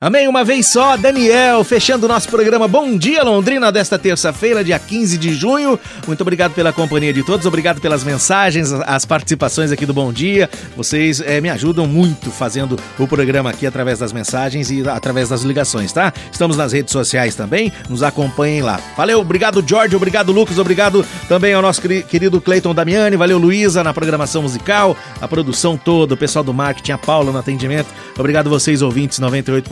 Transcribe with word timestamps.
Amém, 0.00 0.28
uma 0.28 0.44
vez 0.44 0.68
só, 0.68 0.96
Daniel, 0.96 1.64
fechando 1.64 2.06
o 2.06 2.08
nosso 2.08 2.28
programa 2.28 2.68
Bom 2.68 2.96
Dia 2.96 3.24
Londrina 3.24 3.72
desta 3.72 3.98
terça-feira, 3.98 4.62
dia 4.62 4.78
15 4.78 5.18
de 5.18 5.34
junho. 5.34 5.76
Muito 6.06 6.20
obrigado 6.20 6.54
pela 6.54 6.72
companhia 6.72 7.12
de 7.12 7.24
todos, 7.24 7.44
obrigado 7.46 7.80
pelas 7.80 8.04
mensagens, 8.04 8.72
as 8.72 9.04
participações 9.04 9.72
aqui 9.72 9.84
do 9.84 9.92
Bom 9.92 10.12
Dia. 10.12 10.48
Vocês 10.76 11.20
é, 11.20 11.40
me 11.40 11.50
ajudam 11.50 11.84
muito 11.84 12.30
fazendo 12.30 12.78
o 12.96 13.08
programa 13.08 13.50
aqui 13.50 13.66
através 13.66 13.98
das 13.98 14.12
mensagens 14.12 14.70
e 14.70 14.88
através 14.88 15.30
das 15.30 15.42
ligações, 15.42 15.92
tá? 15.92 16.12
Estamos 16.30 16.56
nas 16.56 16.72
redes 16.72 16.92
sociais 16.92 17.34
também, 17.34 17.72
nos 17.88 18.04
acompanhem 18.04 18.62
lá. 18.62 18.80
Valeu, 18.96 19.18
obrigado 19.18 19.64
Jorge, 19.66 19.96
obrigado 19.96 20.30
Lucas, 20.30 20.60
obrigado 20.60 21.04
também 21.28 21.54
ao 21.54 21.60
nosso 21.60 21.82
querido 21.82 22.40
Cleiton 22.40 22.72
Damiani, 22.72 23.16
valeu 23.16 23.36
Luísa 23.36 23.82
na 23.82 23.92
programação 23.92 24.42
musical, 24.42 24.96
a 25.20 25.26
produção 25.26 25.76
toda, 25.76 26.14
o 26.14 26.16
pessoal 26.16 26.44
do 26.44 26.54
marketing, 26.54 26.92
a 26.92 26.98
Paula 26.98 27.32
no 27.32 27.38
atendimento. 27.38 27.88
Obrigado 28.16 28.48
vocês 28.48 28.80
ouvintes 28.80 29.18
98 29.18 29.68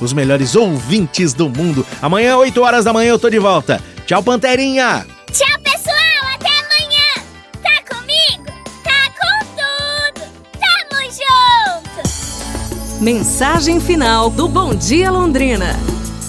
os 0.00 0.12
melhores 0.12 0.54
ouvintes 0.54 1.32
do 1.34 1.48
mundo. 1.48 1.86
Amanhã, 2.00 2.36
8 2.36 2.60
horas 2.62 2.84
da 2.84 2.92
manhã, 2.92 3.10
eu 3.10 3.18
tô 3.18 3.28
de 3.30 3.38
volta. 3.38 3.80
Tchau, 4.06 4.22
Panterinha! 4.22 5.06
Tchau, 5.30 5.60
pessoal! 5.62 6.34
Até 6.34 6.48
amanhã! 6.48 7.24
Tá 7.62 7.94
comigo? 7.94 8.44
Tá 8.82 9.10
com 9.20 9.44
tudo! 9.56 10.26
Tamo 10.52 11.02
junto! 11.10 13.02
Mensagem 13.02 13.80
final 13.80 14.28
do 14.30 14.48
Bom 14.48 14.74
Dia 14.74 15.10
Londrina. 15.10 15.76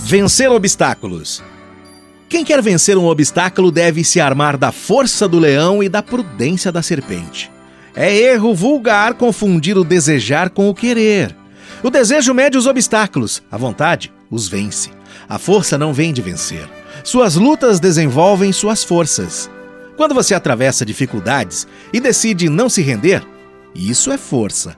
Vencer 0.05 0.52
obstáculos. 0.52 1.44
Quem 2.30 2.44
quer 2.44 2.62
vencer 2.62 2.98
um 2.98 3.05
obstáculo 3.05 3.72
deve 3.72 4.03
se 4.03 4.20
armar 4.20 4.58
da 4.58 4.72
força 4.72 5.28
do 5.28 5.38
leão 5.38 5.84
e 5.84 5.90
da 5.90 6.02
prudência 6.02 6.72
da 6.72 6.81
serpente. 6.81 7.52
É 7.95 8.12
erro 8.12 8.55
vulgar 8.55 9.14
confundir 9.14 9.78
o 9.78 9.84
desejar 9.84 10.50
com 10.50 10.67
o 10.67 10.73
querer. 10.73 11.36
O 11.84 11.90
desejo 11.90 12.34
mede 12.34 12.58
os 12.58 12.66
obstáculos, 12.66 13.44
a 13.52 13.58
vontade 13.58 14.12
os 14.32 14.48
vence. 14.48 14.90
A 15.28 15.38
força 15.38 15.78
não 15.78 15.94
vem 15.94 16.14
de 16.14 16.22
vencer. 16.22 16.68
Suas 17.04 17.36
lutas 17.36 17.78
desenvolvem 17.78 18.53
suas 18.53 18.86
forças. 18.86 19.50
Quando 19.98 20.16
você 20.16 20.34
atravessa 20.34 20.86
dificuldades 20.86 21.67
e 21.92 22.00
decide 22.00 22.48
não 22.48 22.70
se 22.70 22.81
render, 22.81 23.22
isso 23.76 24.11
é 24.14 24.17
força. 24.17 24.78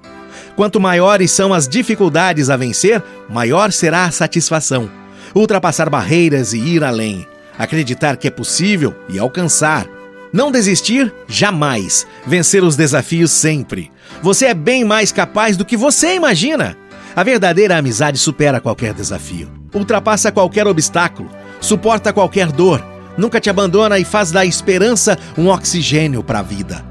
Quanto 0.56 0.80
maiores 0.80 1.32
são 1.32 1.54
as 1.54 1.68
dificuldades 1.68 2.50
a 2.50 2.58
vencer, 2.58 3.04
maior 3.30 3.72
será 3.72 4.06
a 4.06 4.12
satisfação. 4.12 4.90
Ultrapassar 5.36 5.90
barreiras 5.90 6.54
e 6.54 6.58
ir 6.58 6.84
além. 6.84 7.28
Acreditar 7.58 8.18
que 8.18 8.28
é 8.28 8.32
possível 8.32 8.96
e 9.08 9.20
alcançar. 9.20 9.86
Não 10.34 10.52
desistir 10.52 11.14
jamais. 11.28 12.08
Vencer 12.26 12.64
os 12.64 12.76
desafios 12.76 13.32
sempre. 13.32 13.92
Você 14.22 14.48
é 14.48 14.54
bem 14.54 14.84
mais 14.84 15.12
capaz 15.12 15.56
do 15.56 15.64
que 15.64 15.78
você 15.78 16.16
imagina. 16.16 16.76
A 17.16 17.24
verdadeira 17.24 17.78
amizade 17.78 18.18
supera 18.18 18.60
qualquer 18.60 18.94
desafio, 18.94 19.50
ultrapassa 19.74 20.34
qualquer 20.34 20.68
obstáculo, 20.68 21.30
suporta 21.62 22.12
qualquer 22.12 22.52
dor, 22.52 22.86
nunca 23.18 23.40
te 23.40 23.50
abandona 23.50 23.98
e 23.98 24.04
faz 24.04 24.32
da 24.32 24.46
esperança 24.46 25.18
um 25.38 25.48
oxigênio 25.48 26.22
para 26.22 26.40
a 26.40 26.44
vida. 26.44 26.84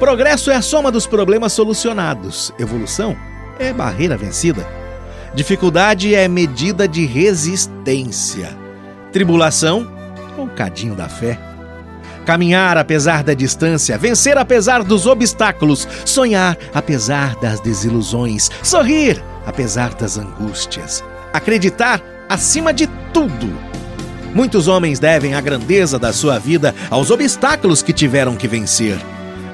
Progresso 0.00 0.50
é 0.50 0.56
a 0.56 0.62
soma 0.62 0.90
dos 0.90 1.06
problemas 1.06 1.52
solucionados, 1.52 2.52
evolução 2.58 3.16
é 3.56 3.72
barreira 3.72 4.16
vencida. 4.16 4.66
Dificuldade 5.32 6.12
é 6.12 6.26
medida 6.26 6.88
de 6.88 7.06
resistência. 7.06 8.48
Tribulação 9.12 9.88
é 10.36 10.40
um 10.40 10.48
cadinho 10.48 10.96
da 10.96 11.08
fé. 11.08 11.38
Caminhar 12.26 12.76
apesar 12.76 13.22
da 13.22 13.32
distância, 13.32 13.96
vencer 13.96 14.36
apesar 14.38 14.82
dos 14.82 15.06
obstáculos, 15.06 15.86
sonhar 16.04 16.58
apesar 16.74 17.36
das 17.36 17.60
desilusões, 17.60 18.50
sorrir 18.62 19.22
apesar 19.48 19.94
das 19.94 20.18
angústias. 20.18 21.02
Acreditar 21.32 22.02
acima 22.28 22.72
de 22.72 22.86
tudo. 23.14 23.48
Muitos 24.34 24.68
homens 24.68 24.98
devem 24.98 25.34
a 25.34 25.40
grandeza 25.40 25.98
da 25.98 26.12
sua 26.12 26.38
vida 26.38 26.74
aos 26.90 27.10
obstáculos 27.10 27.80
que 27.82 27.94
tiveram 27.94 28.36
que 28.36 28.46
vencer. 28.46 28.98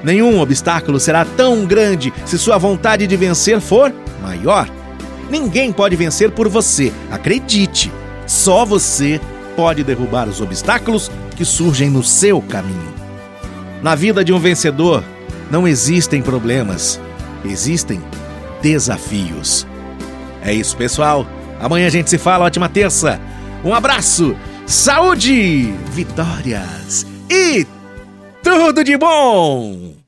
Nenhum 0.03 0.41
obstáculo 0.41 0.99
será 0.99 1.23
tão 1.23 1.65
grande 1.65 2.13
se 2.25 2.37
sua 2.37 2.57
vontade 2.57 3.07
de 3.07 3.15
vencer 3.15 3.61
for 3.61 3.93
maior. 4.21 4.69
Ninguém 5.29 5.71
pode 5.71 5.95
vencer 5.95 6.29
por 6.29 6.49
você, 6.49 6.91
acredite. 7.09 7.89
Só 8.27 8.65
você 8.65 9.19
pode 9.55 9.81
derrubar 9.81 10.27
os 10.27 10.41
obstáculos 10.41 11.09
que 11.37 11.45
surgem 11.45 11.89
no 11.89 12.03
seu 12.03 12.41
caminho. 12.41 12.93
Na 13.81 13.95
vida 13.95 14.25
de 14.25 14.33
um 14.33 14.39
vencedor 14.39 15.03
não 15.49 15.65
existem 15.65 16.21
problemas, 16.21 16.99
existem 17.45 18.01
desafios. 18.61 19.65
É 20.45 20.53
isso, 20.53 20.77
pessoal. 20.77 21.25
Amanhã 21.59 21.87
a 21.87 21.89
gente 21.89 22.09
se 22.09 22.17
fala. 22.17 22.45
Ótima 22.45 22.69
terça. 22.69 23.19
Um 23.63 23.73
abraço, 23.73 24.35
saúde, 24.67 25.73
vitórias 25.91 27.05
e 27.29 27.65
tudo 28.43 28.83
de 28.83 28.95
bom! 28.95 30.04